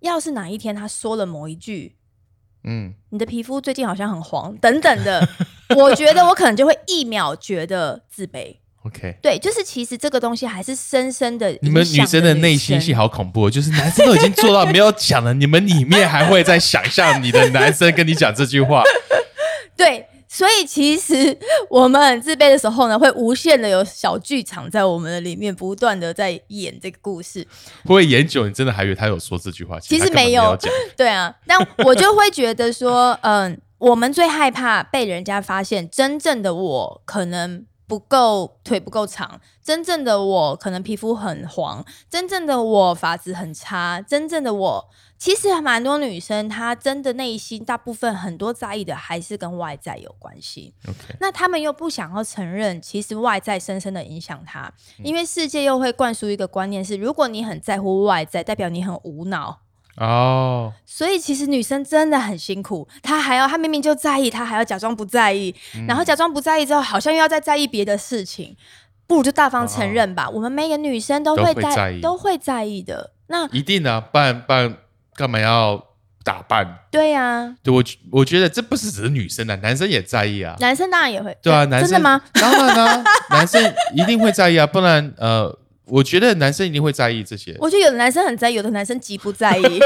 [0.00, 1.96] 要是哪一天他说了某一句
[2.64, 5.28] 嗯，你的皮肤最近好像很黄等等的，
[5.76, 8.56] 我觉得我可能就会一秒觉得自卑。
[8.84, 9.18] OK。
[9.22, 11.56] 对，就是其实这个东西还是深深的。
[11.60, 18.82] 你们女生的内心戏，好恐怖、哦，就是男生都已经做到没有讲了，你们里面还会在想象你的男生跟你讲这句话。
[19.76, 21.38] 对，所以其实
[21.70, 27.40] 我们很自卑的时候呢，会无限的有小剧场在我们的里面不断的在演这个故事。
[27.42, 29.78] 会不会演久，你真的还以为他有说这句话？
[29.78, 30.58] 其实没有。
[30.96, 37.64] 对啊，但我就会觉得说， 嗯，我们最害怕被人家发现真正的我可能。
[37.86, 44.88] 不够腿不够长，真正的我可能皮肤很黄，真正的我发质很差，真正的我
[45.24, 50.74] 其实还蛮多女生，她真的内心大部分很多在意的还是跟外在有关系。
[50.86, 59.60] OK，那她们又不想要承认，其实外在深深的影响他，嗯因为世界又会灌输一个观念是，如果你很在乎外在，代表你很无脑。
[59.96, 68.54] 哦，所以其实女生真的很辛苦，她还要她明明就在意，她还要假装不在意，嗯然后假装不在意之后，好像又要再在意别的事情，
[69.06, 70.28] 不如就大方承认吧。
[70.28, 73.12] 我们每个女生都都会在意都会在意的。
[73.28, 74.76] 那一定的、啊，不然不然
[75.16, 75.82] 干嘛要
[76.22, 76.78] 打扮？
[76.90, 80.56] 对呀、对我我觉得这不是只是女生的、男生也在意啊。
[80.60, 81.36] 男生当然也会。
[81.42, 82.20] 对啊，男生真的吗？？
[82.34, 83.62] 当然啦、男生
[83.94, 87.56] 一定会在意啊，不然呃，我觉得男生一定会在意这些。
[87.58, 89.80] 我觉得有的男生很在意，有的男生极不在意。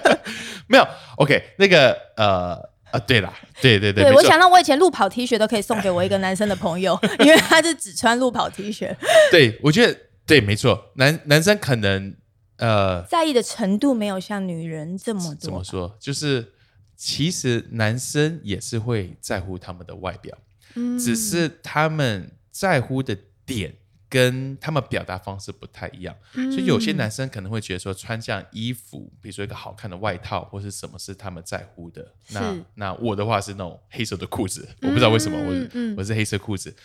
[0.68, 2.56] 没有，OK，那个呃
[2.92, 8.94] 呃，对啦，对对对，对，我想到我以前路跑 T 恤都可以送给我一个男生的朋友， 因为他是只穿路跑 T 恤，
[9.32, 12.14] 对，我觉得对，没错，男男生可能
[12.60, 15.64] 呃，在意的程度没有像女人这么多怎么。
[15.64, 16.52] 说，就是
[16.94, 20.36] 其实男生也是会在乎他们的外表，
[20.74, 23.74] 嗯只是他们在乎的点
[24.10, 32.12] 跟他们表达方式不太一样，嗯所以有些男生可能会觉得说穿这样衣服，比如说一个好看的外套或是什么是他们在乎的。
[32.32, 36.76] 那那我的话是那种黑色的裤子，我不知道为什么我、我是黑色裤子，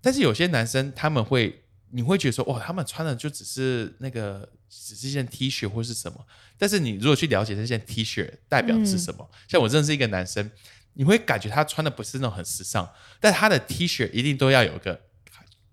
[0.00, 1.62] 但是有些男生他们会。
[1.92, 6.24] 你会觉得说，哇，他们穿的就只是那个，只是一件 T 恤或是什么。
[6.56, 10.50] 但是你如果去了解这件 T 恤代表的是什么，像我认识一个男生，
[10.94, 15.00] 你会感觉他穿的不是那种很时尚，但他的 T 恤一定都要有一个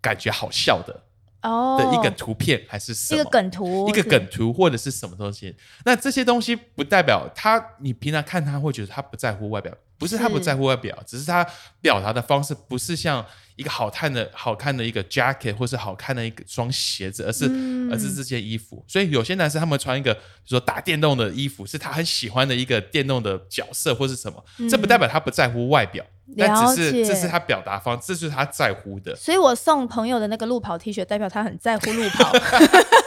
[0.01, 1.03] 感觉好笑的
[1.41, 5.55] 哦的一个图片，还是什么一个梗图，一个梗图或者是什么东西。
[5.85, 11.45] 那这些东西不代表他，你平常看他会觉得他不在乎外表，不是他不在乎外表，只是他
[11.81, 18.83] 表达的方式不是像一个好看的好看的一个 jacket 或是好看的一个双鞋子，而是、嗯而是这件衣服。
[18.87, 26.05] 所以有些男生他们穿一个，比如说打电动的衣服，是他很喜欢的一个电动的角色或是什么，这不代表他不在乎外表，
[26.37, 29.15] 但了只是这是他表达方，这是他在乎的。
[29.15, 32.31] 所以我送朋友的那个路跑 T 恤，代表他很在乎路跑。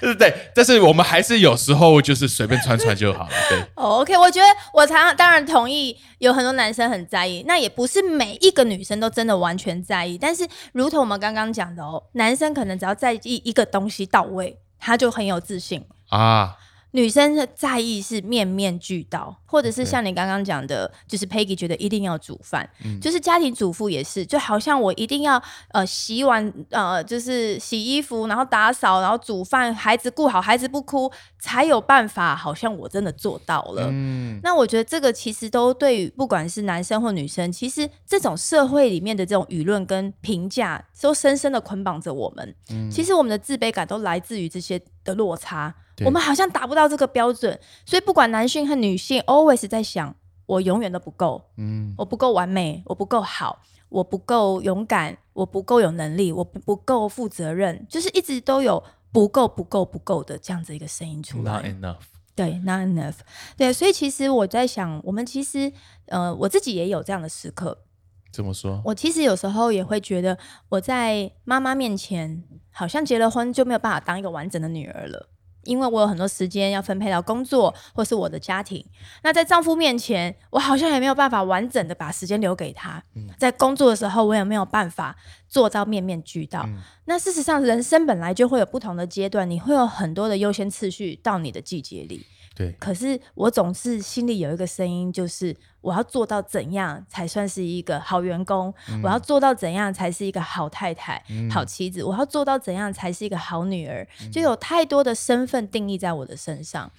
[0.00, 3.30] 对 对，但是我们还是有时候就是随便穿穿就好了。
[3.48, 3.58] 对。
[3.74, 10.16] 哦，OK，我觉得我常常当然同意，有很多男生很在意，那也不是每一个女生都真的完全在意。
[10.16, 15.84] 但是，如同我们刚刚讲的哦，男生可能只要在意一个东西到位，他就很有自信。
[16.08, 16.56] 啊，
[16.92, 22.68] 女生的在意是面面俱到，或者是像你刚刚讲的，就是 Peggy 觉得一定要煮饭，
[23.00, 33.88] 就是家庭主妇也是，就好像我一定要呃洗碗呃就是洗衣服，然后打扫，然后煮饭，孩子顾好，孩子不哭才有办法，好像我真的做到了。
[33.90, 42.54] 嗯，那我觉得这个其实都对于不管是男生或女生，其实这种社会里面的这种舆论跟评价，都深深的捆绑着我们。
[42.70, 45.72] 嗯，其实我们的自卑感都来自于这些的落差。
[46.04, 50.14] 我们好像达不到这个标准，所以不管男性和女性，always 在想
[50.46, 58.82] 我永远都不够，嗯，我不够完美，我不够好，我不够勇敢，我不够有能力，我不不够负责任，就是一直都有
[59.12, 61.52] 不够、不够、不够的这样子一个声音出来。
[61.52, 62.02] Not enough，
[62.34, 63.16] 对，not enough，
[63.56, 65.72] 对，所以其实我在想，我们其实，
[66.06, 67.84] 呃，我自己也有这样的时刻。
[68.32, 68.80] 怎么说？
[68.84, 75.28] 我其实有时候也会觉得，我在妈妈面前，好像结了婚就没有办法当一个完整的女儿了。
[75.70, 78.84] 因为我有很多时间要分配到工作或是我的家庭，
[79.22, 83.00] 那在丈夫面前，我好像也没有办法完整的把时间留给他。
[83.38, 85.14] 在工作的时候，我也没有办法
[85.48, 86.68] 做到面面俱到。
[87.04, 92.26] 那事实上，人生本来就会有不同的阶段，你会有很多的优先次序到你的季节里。
[92.52, 98.74] 对，可是我总是心里有一个声音，就是我要做到怎样才算是一个好员工？
[99.02, 102.02] 我要做到怎样才是一个好太太、好妻子？
[102.02, 104.06] 我要做到怎样才是一个好女儿？
[104.30, 106.90] 就有太多的身份定义在我的身上。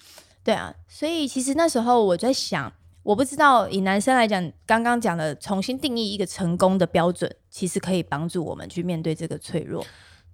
[0.42, 2.72] 对啊，所以其实那时候我在想，
[3.04, 9.86] 我不知道以男生来讲，刚刚讲的重新定义一个成功的标准，其实可以帮助我们去面对这个脆弱。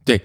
[0.04, 0.22] 对，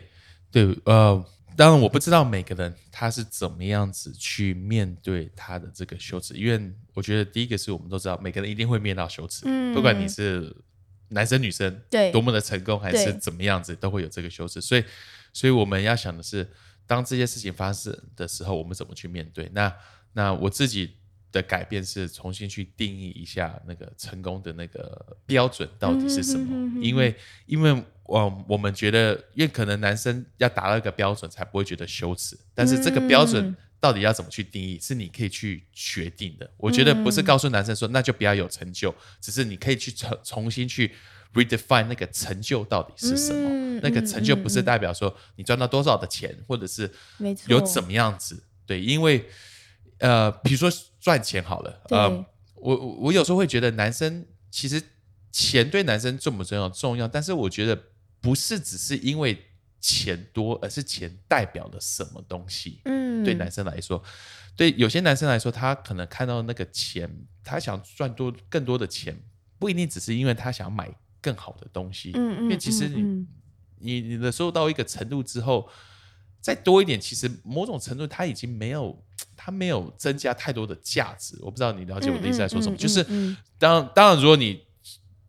[0.52, 1.26] 对，呃。
[1.56, 10.56] 当然，我不知道每个人他是怎么样子去面对他的这个羞耻，因为我觉得第一个是我们都知道，每个人一定会面到羞耻，不管你是
[11.10, 14.60] 男生女生，对，多么的成功还是怎么样子，都会有这个羞耻。
[14.60, 14.84] 所以，
[15.32, 16.50] 所以我们要想的是，
[16.86, 19.50] 当这些事情发生的时候，我们怎么去面对？
[19.54, 19.74] 那，
[20.14, 20.96] 那我自己。
[21.34, 26.82] 的改变是重新去定义一下那个成功的那个标准到底是什么？
[26.82, 27.14] 因为，
[27.48, 36.48] 因为，我我们觉得，因为可能男生要达到一个标准才不会觉得羞耻，但是这个标准到底要怎么去定义，是你可以去决定的。
[36.56, 40.94] 我觉得不是告诉男生说那就不要有成就，只是你可以去重重新去
[41.34, 43.80] redefine 那个成就到底是什么。
[43.82, 46.92] 那个成就不是代表说你赚到多少的钱，或者是
[47.48, 48.44] 有怎么样子。
[48.68, 49.26] 对，因为。
[50.04, 54.84] 呃，比如说赚钱好了，呃，我我有时候会觉得男生其实
[55.32, 56.68] 钱对男生重不重要？
[56.68, 57.84] 重要，但是我觉得
[58.20, 59.46] 不是只是因为
[59.80, 62.82] 钱多，而是钱代表了什么东西。
[62.84, 64.04] 嗯，对男生来说，
[64.58, 67.10] 对有些男生来说，他可能看到那个钱，
[67.42, 69.18] 他想赚多更多的钱，
[69.58, 72.12] 不一定只是因为他想买更好的东西。
[72.16, 73.26] 嗯嗯，因为其实你
[73.80, 75.70] 你你的收入到一个程度之后。
[76.44, 79.02] 再多一点，其实某种程度它已经没有，
[79.38, 81.38] 它没有增加太多的价值。
[81.42, 83.02] 我不知道你了解我的意思在说什么，就是
[83.58, 84.62] 当当然，如果你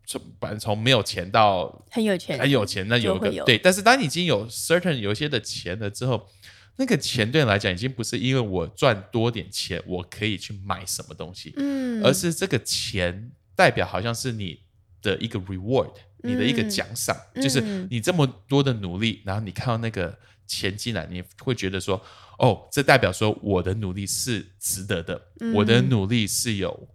[0.05, 0.21] 从
[0.59, 3.57] 从没有钱到很有钱，很有钱，那有个对。
[3.57, 6.27] 但是当你已经有 certain 有一些的钱了之后，
[6.75, 14.59] 那个钱对你来讲已经不是因为我赚多点钱我可以去买什么东西，嗯，而是这个钱代表好像是你
[15.01, 20.19] 的一个 reward，你的一个奖赏，就是你这么多的努力，然后你看到那个。
[20.47, 22.01] 钱进来，你会觉得说，
[22.37, 25.21] 哦，这代表说我的努力是值得的，
[25.53, 26.87] 我的努力是有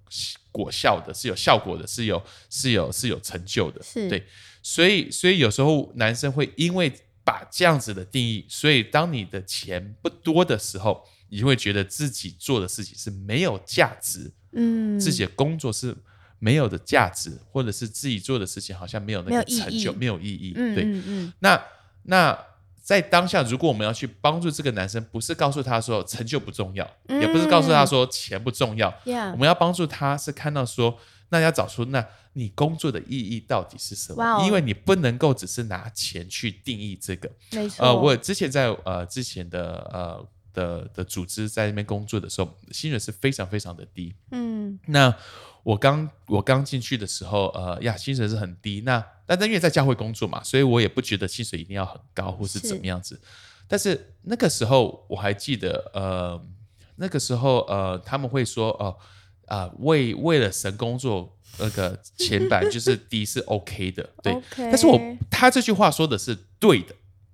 [0.52, 4.26] 果效的，是有效果的，是有是有是有成就的，对。
[4.62, 6.92] 所以，所以有时候男生会因为
[7.24, 15.96] 把这样子的定义，所以当你的钱不多的时候，你会觉得自己做的事情是没有价值，嗯，自己的工作是
[16.38, 21.64] 没有的价值，或者是自己做的事情好像没有那个成就，没有意义，对，嗯，那
[22.02, 22.49] 那。
[22.90, 30.98] 在当下，如果我们要去帮助这个男生，不是告诉他说成就不重要，也不是告诉他说钱不重要，我们要帮助他是看到说，
[31.28, 34.44] 那要找出那你工作的意义到底是什么？
[34.44, 37.30] 因为你不能够只是拿钱去定义这个。
[37.52, 37.86] 没错。
[37.86, 44.12] 呃，我之前在呃之前的呃的的组织在那边工作的时候，薪水是非常非常的低。
[44.32, 44.76] 嗯。
[44.86, 45.14] 那
[45.62, 48.82] 我刚我刚进去的时候，呃呀，薪水是很低。
[48.84, 53.20] 那但但因为在教会工作嘛，所以我也不觉得薪水一定要很高或是怎么样子。
[53.68, 56.44] 但是那个时候我还记得，呃，
[56.96, 58.96] 那个时候呃他们会说，哦
[59.46, 64.36] 啊，为为了神工作，那个前板就是低是 OK 的，对。
[64.58, 66.92] 但是我他这句话说的是对的，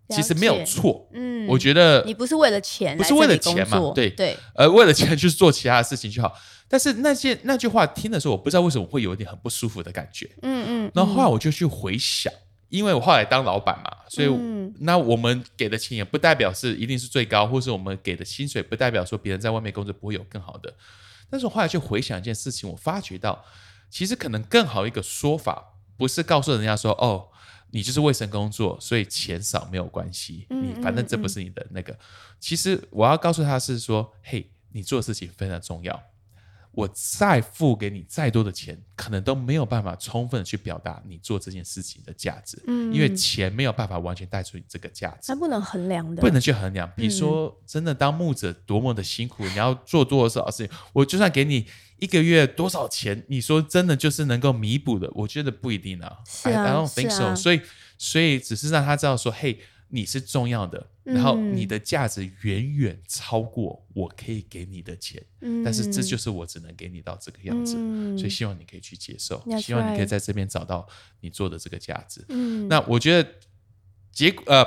[0.09, 1.09] 其实没有错。
[1.13, 3.93] 嗯，我觉得你不是为了钱，不是为了钱嘛？
[3.95, 6.33] 对对，呃，为了钱去做其他的事情就好。
[6.69, 10.29] 但是那些那句话听的时候，我不知道为什么会有一点很不舒服的感觉。
[10.43, 10.93] 嗯嗯。
[10.95, 12.33] 然后后来我就去回想，
[12.69, 20.75] 因为我后来当老板嘛，所以、嗯那我们给的钱也不代表是一定是最高，或是我们给的薪水不代表说别人在外面工作不会有更好的。
[21.31, 23.45] 但是我后来去回想一件事情，我发觉到
[23.91, 27.29] 其实可能更好一个说法，不是告诉人家说哦。
[27.71, 30.47] 你就是卫生工作，所以钱少没有关系。
[30.51, 31.97] 嗯你反正这不是你的那个。
[32.39, 36.01] 其实我要告诉他是说，嘿，你做的事情非常重要。
[36.77, 46.87] 我再付给你再多的钱，可能都没有办法充分的去表达你做这件事情的价值，嗯因为钱没有办法完全带出你这个价值它，不能衡量的，不能去衡量。
[46.95, 51.67] 比如说，真的当牧者多么的辛苦，你要做多少事情，我就算给你
[51.99, 56.19] 一个月多少钱，你说真的就是能够弥补的，我觉得不一定啊。
[56.29, 57.63] 是啊 I, don't think so、啊所以，
[57.97, 65.23] 所以只是让他知道说，嘿，你是重要的，然后嗯你的价值远远超过我可以给你的钱。
[65.41, 70.87] 嗯但是这就是我只能给你到这个样子，嗯所以希望你可以去接受，希望你可以在这边找到
[71.21, 72.25] 你做的这个价值。
[72.29, 73.29] 嗯那我觉得
[74.11, 74.67] 结果呃，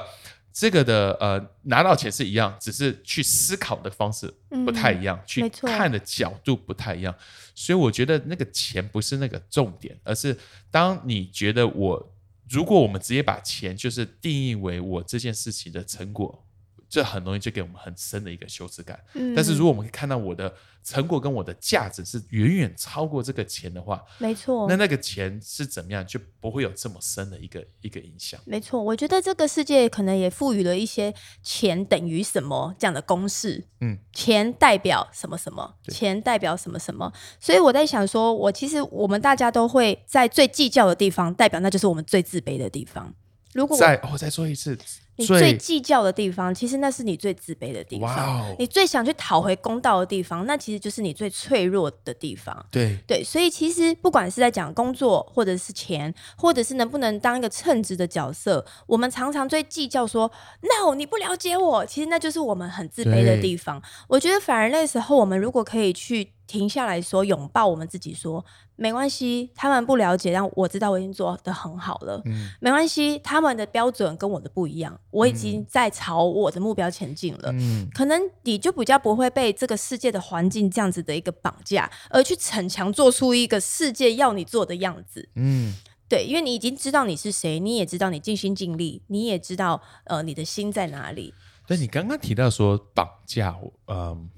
[0.53, 4.33] 这个的呃拿到钱是一样，只是去思考的方式
[4.65, 7.13] 不太一样，去看的角度不太一样，
[7.53, 10.37] 所以我觉得那个钱不是那个重点，而是
[10.71, 12.15] 当你觉得我
[12.49, 16.48] 如果我们直接把钱就是定义为我这件事情的成果。
[16.89, 20.51] 这很容易就给我们很深的一个羞耻感，嗯但是如果我们可以看到我的
[20.83, 28.39] 成果跟我的价值是远远超过这个钱的话，没错，那那个钱是怎么样，就不会有这么深的一个一个影响。
[28.45, 33.63] 没错，我觉得这个世界可能也赋予了一些钱等于什么这样的公式。
[33.81, 37.13] 嗯，钱代表什么什么，钱代表什么什么。
[37.39, 43.13] 所以我在想说，我其实我们大家都会在最计较的地方，代表那就是我们最自卑的地方。
[43.53, 44.77] 如果再我、哦、再说一次，
[45.19, 48.39] 你最计较的地方，其实那是你最自卑的地哇方。
[48.39, 52.65] 哦你最想去讨回公道的地方，那其实就是你最脆弱的地方。
[52.71, 63.81] 对对，所以其实不管是在讲工作，或者是钱，或者是能不能当一个称职的角色，我们常常最计较说 “no，你不了解我”，其实那就是我们很自卑的地方。
[64.07, 68.43] 我觉得反而那时候，我们如果可以去停下来说，拥抱我们自己说，
[68.75, 72.21] 没关系，他们不了解，但我知道我已经做的很好了。
[72.25, 77.51] 嗯没关系，他们的标准跟我的不一样，我已经在朝我的目标前进了。
[77.53, 85.29] 嗯，可能你就比较不会被这个世界的环境这样子的一个绑架，而去逞强做出一个世界要你做的样子。
[85.35, 85.73] 嗯，
[86.07, 91.33] 对，因为你已经知道你是谁，你也知道你尽心尽力，你也知道呃你的心在哪里。
[91.65, 94.29] 对你刚刚提到说绑架，我嗯，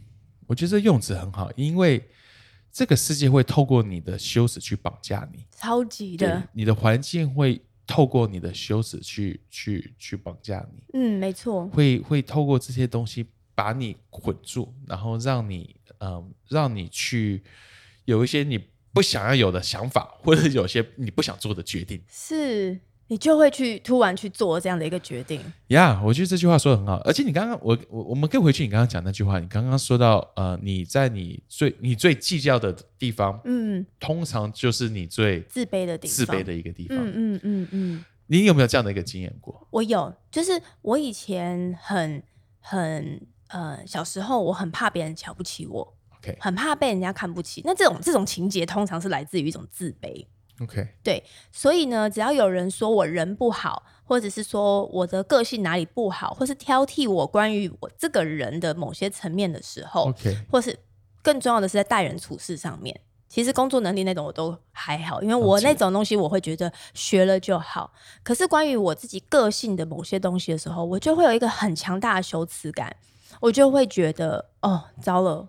[0.47, 2.09] 我觉得这用词很好，因为
[2.73, 17.43] 这个世界会透过你的羞耻去绑架你，超级的，，你的环境会透过你的羞耻去去去绑架你，嗯，没错，会会透过这些东西把你捆住，然后让你嗯，让你去
[18.05, 18.59] 有一些你
[18.93, 22.01] 不想要有的想法，或者有些你不想做的决定。
[22.09, 22.79] 是
[23.11, 25.41] 你就会去突然去做这样的一个决定。
[25.67, 36.97] 呀我觉得这句话说的很好，而且你刚刚我我我们可以回去你刚刚讲那句话，你刚刚说到呃，你在你最你最计较的地方，嗯，通常就是你最自卑的地方，自卑的一个地方。
[36.99, 38.05] 嗯嗯嗯嗯。
[38.27, 39.67] 你有没有这样的一个经验过？
[39.71, 42.23] 我有，就是我以前很
[42.61, 47.61] 很呃，小时候我很怕别人瞧不起我，OK 很怕被人家看不起。
[47.65, 50.25] 那这种这种情节通常是来自于一种自卑，
[50.61, 51.23] OK，对。
[51.51, 60.77] 所以呢，只要有人说我人不好，或者是说我的个性哪里不好，或是挑剔我关于我这个人的某些层面的时候 OK，或是
[61.21, 62.99] 更重要的是在待人处事上面。
[63.27, 67.93] 其实工作能力那种我都还好，因为我那种东西我会觉得学了就好。
[68.23, 72.93] 可是关于我自己个性的某些东西的时候，我就会有一个很强大的羞耻感，
[73.39, 75.47] 我就会觉得哦，糟了，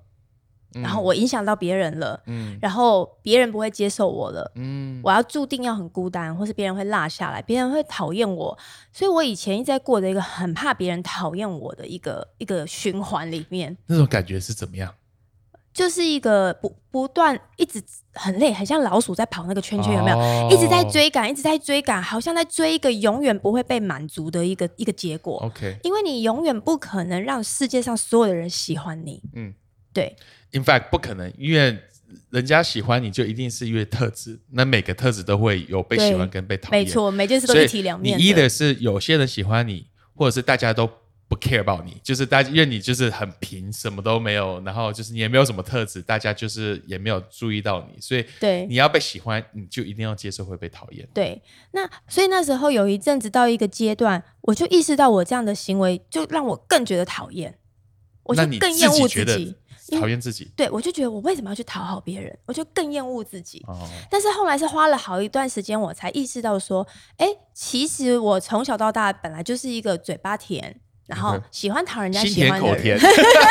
[0.75, 4.51] 然后我影响到别人了，嗯然后别人不会接受我了。
[4.55, 8.57] 嗯我要注定要很孤单，或是别人会落下来，别人会讨厌我，
[8.93, 13.77] 所以我以前一直在过着一个很怕别人讨厌我的一个一个循环里面。
[13.87, 14.95] 那种感觉是怎么样？
[15.73, 17.83] 就是一个不不断一直
[18.13, 20.19] 很累，很像老鼠在跑那个圈圈，有没有？
[20.19, 25.39] 哦一直在追赶，一直在追赶，好像在追一个永远不会被满足的一个一个结果。
[25.39, 29.23] OK，因为你永远不可能让世界上所有的人喜欢你。
[29.35, 29.55] 嗯
[29.95, 30.15] 对，
[30.53, 31.79] ，In fact 不可能，因为
[32.31, 38.49] 人家喜欢你就一定是因为特质，那每个特质都会有被喜欢跟被讨厌，没错，每件事都一体两面你一的。
[38.49, 40.87] 是有些人喜欢你，或者是大家都
[41.27, 51.09] 不 care about 你，就是大家因为你就是很平，什么都没有，然后就是你也没有什么特质，大家就是也没有注意到你，所以对你要被喜欢，你就一定要接受会被讨厌。
[51.15, 57.57] 对，那所以那时候有一阵子到一个阶段，我就意识到我这样的行为就让我更觉得讨厌，
[58.25, 59.57] 我就更厌恶己觉得自己。
[60.01, 63.65] 讨厌自己对我就觉得我为什么要去讨好别人，我就更厌恶自己。
[63.67, 63.79] 哦，
[64.11, 66.87] 但是后来是花了好一段时间，我才意识到说，
[67.17, 70.75] 哎，其实我从小到大本来就是一个嘴巴甜，
[71.07, 72.99] 然后嗯喜欢讨人家喜欢的人。，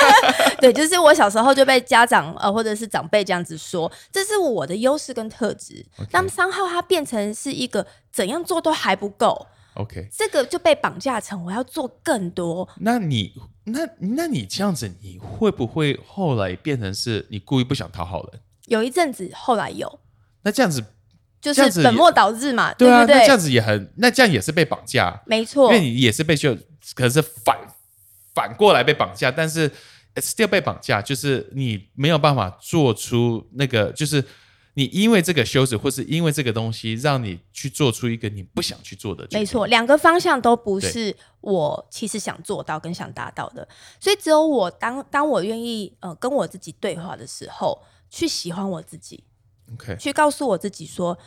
[0.59, 5.85] 对，就是我小时候就被家长呃或者是长辈这样子说，这是我的优势跟特质。
[6.11, 12.67] 那么三号它变成是一个怎样做都还不够，OK，这个就被绑架成我要做更多。
[12.79, 18.41] 那你那那你这样子，你会不会后来变成是你故意不想讨好人？
[18.65, 19.99] 有一阵子后来有，
[20.43, 20.83] 那这样子，
[21.41, 23.05] 就是本末倒置嘛，对啊？
[23.05, 26.53] 那这样子也很，那这样也是被绑架，没错因为，你也是被就
[26.93, 27.57] 可能是反
[28.33, 29.71] 反过来被绑架，但是
[30.15, 34.23] still 被绑架，就是你没有办法做出那个，就是
[34.73, 39.27] 你因为这个羞耻，或是因为这个东西，让你去做出一个你不想去做的。
[39.31, 43.67] 没错，两个方向都不是我其实想做到跟想达到的，
[43.99, 49.23] 所以只有我当当我愿意呃跟我自己对话的时候，去喜欢我自己
[49.73, 51.17] ，，OK，去告诉我自己说。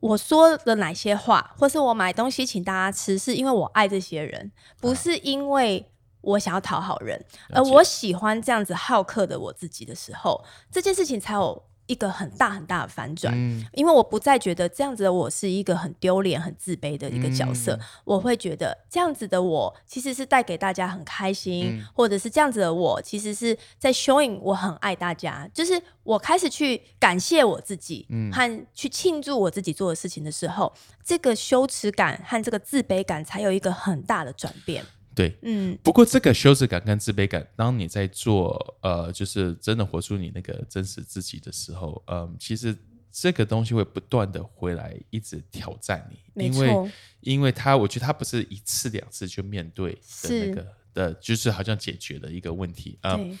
[0.00, 4.50] 我说的哪些话，或是我买东西请大家吃，是因为我爱这些人，
[4.80, 5.86] 不是因为
[6.22, 11.62] 我想要讨好人，而我喜欢这样子好客的我自己的时候，这件事情才有
[11.92, 13.32] 一个很大很大的反转。
[13.36, 17.80] 嗯，因为我不再觉得这样子的我是一个很丢脸、很自卑的一个角色，嗯。
[18.04, 21.86] 我会觉得这样子的我其实是带给大家很开心，嗯。
[21.94, 28.32] 或者是这样子的我其实是在 showing 我很爱大家，就是我开始去感谢我自己，嗯。
[28.32, 30.72] 和去庆祝我自己做的事情的时候，
[31.04, 34.84] 这个羞耻感和这个自卑感才有一个很大的转变。
[35.14, 35.36] 对。
[35.42, 42.76] 嗯，不过，这个羞耻感跟自卑感，当你在做呃，就是真的活出你那个真实自己的时候，嗯、其实
[43.10, 49.92] 这个东西会不断的回来，一直挑战你，因为，因为他，我觉得他不是一次两次就面对
[50.22, 53.36] 的那个的，就是好像解决的一个问题啊、对，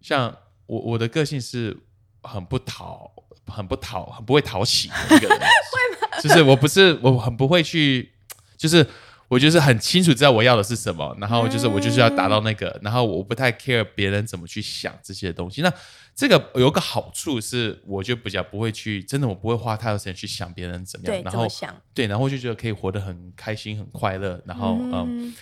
[0.00, 1.76] 像我我的个性是
[2.22, 3.12] 很不讨、
[3.46, 5.40] 很不讨、很不会讨喜的一个人，
[6.22, 8.12] 就是我不是我很不会去，
[8.56, 8.86] 就是
[9.28, 15.62] 我就是很清楚知道我要的是什么，然后就是我就是要达到那个，然后我不太 care 别人怎么去想这些东西。
[15.62, 15.72] 那
[16.14, 21.74] 这个有个好处是，我就比较不会去，真的我不会花太多时间去想别人怎么样，对，然后想？
[21.92, 24.92] 对，然后就觉得可以活得很开心、很快乐，然后嗯
[25.28, 25.34] 嗯，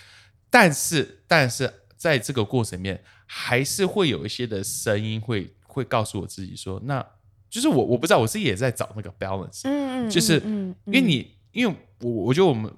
[0.49, 7.05] 但是，但是在这个过程里面，还是会有一些的声音会会告诉我自己说，那
[7.49, 10.41] 就是我我不知道，我自己也在找那个 balance，、嗯嗯，就是
[10.87, 12.69] 因为你，因为我我觉得我们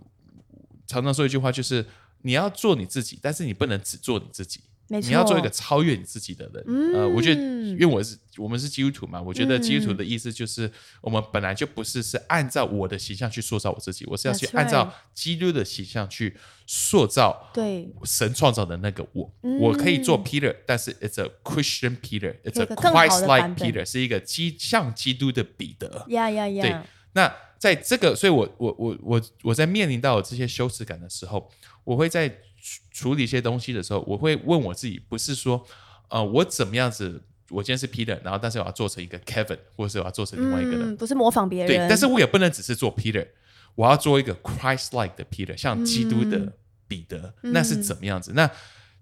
[0.87, 1.85] 常常说一句话，就是
[2.21, 4.61] 你要做你自己，但是你不能只做你自己。
[4.89, 6.93] 你要做一个超越你自己的人。
[6.93, 10.71] 呃，我觉得，嗯因为我是我们是基督徒嘛，我觉得基督徒的意思就是，
[11.01, 19.29] 我们本来就不是是按照我的形象去塑造我自己，我是要去按照基督的形象去塑造对神创造的那个我。
[19.43, 26.05] 嗯我可以做 Peter，但是 it's a Christian Peter，it's a 更好的 Christ-like Peter，是一个基像基督的彼得。
[26.07, 26.73] 呀呀对，
[27.11, 31.49] 那在这个，所以我我我我我在面临到这些羞耻感的时候，
[31.83, 35.65] 我会在处处理一些东西的时候，我会问我自己，不是说，
[36.09, 43.27] 呃，我怎么样子，我今天是 Peter，然后但是我要做成一个 Kevin，或者是我要做成另外一个人，嗯，不是模仿别人，对，但是我也不能只是做 Peter，
[43.75, 46.53] 我要做一个 Christ-like 的 Peter，像基督嗯的
[46.87, 48.33] 彼得，那是怎么样子？
[48.35, 48.49] 那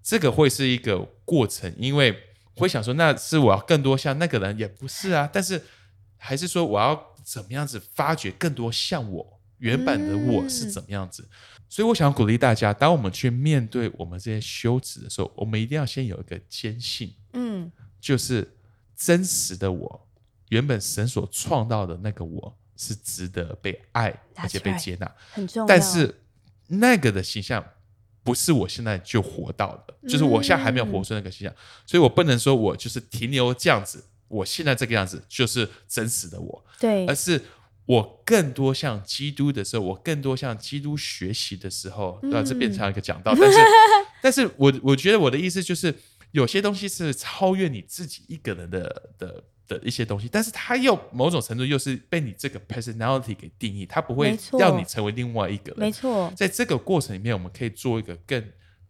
[0.04, 2.16] 这个会是一个过程，因为
[2.56, 5.62] 会想说，那是我要更多像那个人，也不是啊，但是
[6.18, 11.28] 还是说我要怎么样子发掘更多像我原本的我是怎么样子？
[11.68, 18.56] 所以我想鼓励大家，当我们去面对我们这些羞耻的时候，我们一定要先有一个坚信，嗯，就是
[18.96, 20.08] 真实的我，
[20.50, 25.12] 原本神所创造的那个我是值得被爱而且被接纳。
[25.32, 25.66] 很重要。
[25.66, 26.22] 但是
[26.68, 27.66] 那个的形象
[28.24, 31.56] 不是我现在就活到的，就是我现在还没有活出那个形象，
[31.86, 37.06] 所以我不能说我就是停留这样子，我现在这个样子就是真实的我，对。
[37.08, 37.42] 而是。
[37.88, 43.60] 我更多像基督的时候，我更多向基督学习的时候，对吧、这变成一个讲道，但是，
[44.24, 45.94] 但是我我觉得我的意思就是，
[46.32, 54.60] 有些东西是超越你自己一个人的的的一些东西，但是它又某种程度又是被你这个 personality 给定义，它不会没错。
[54.60, 55.82] 让你成为另外一个人。
[55.82, 58.44] 没错，在这个过程里面，我们可以做一个更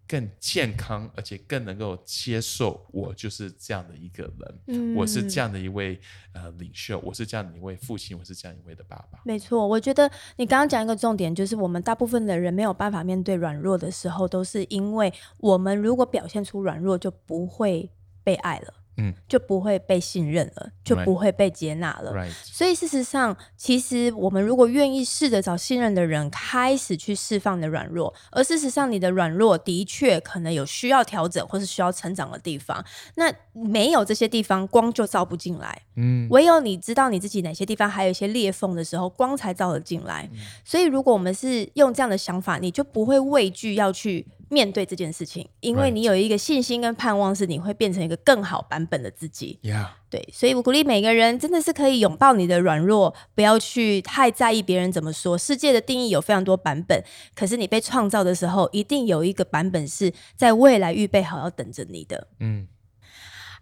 [0.07, 5.99] 更健康，而且更能够接受我就是这样的一个人，嗯我是这样的一位
[6.33, 9.19] 呃领袖，我是这样的一位父亲，我是这样一位的爸爸。
[9.23, 17.89] 没错，我觉得你刚刚讲一个重点，就是我们大部分的人没有办法面对软弱的时候，都是因为我们如果表现出软弱，就不会
[18.23, 18.73] 被爱了。
[18.97, 22.13] 嗯就不会被信任了，就不会被接纳了。
[22.13, 32.83] ，right，所以事实上，其实我们如果愿意试着找信任的人，开始去释放你的软弱，而事实上你的软弱的确可能有需要调整或是需要成长的地方。
[33.15, 35.81] 那没有这些地方，光就照不进来。
[35.95, 40.29] 嗯，唯有你知道你自己哪些地方还有一些裂缝的时候，光才照得进来。
[40.63, 49.59] 所以，如果我们是用这样的想法，你就不会畏惧要去面对这件事情，因为你有一个信心跟盼望，是你会变成一个更好版本的自己。
[49.63, 55.37] ，Yeah，对，所以我鼓励每个人真的是可以拥抱你的软弱，不要去太在意别人怎么说。
[55.37, 57.03] 世界的定义有非常多版本，
[57.35, 62.27] 可是你被创造的时候，一定有一个版本是在未来预备好要等着你的。
[62.39, 62.67] 嗯，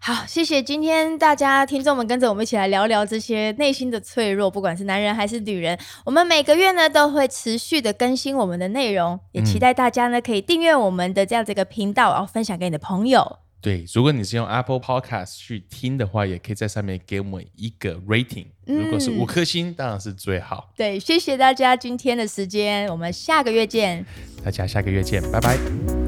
[0.06, 5.78] 好，谢谢今天大家听众们跟着我们一起来聊聊这些内心的脆弱，不管是男人还是女人。
[6.04, 13.38] 我们每个月呢都会持续的更新我们的内容，也期待大家呢可以订阅我们的这样子一个频道，然后分享给你的朋友。
[13.62, 20.70] 对，如果你是用 Apple Podcast 去听的话，也可以在上面给我们一个 rating，如果是嗯五颗星，当然是最好。
[20.76, 24.04] 对，谢谢大家今天的时间，我们下个月见。
[24.44, 26.03] 大家下个月见，拜拜。